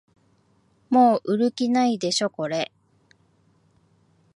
[0.89, 2.71] もう売る気ないでしょこれ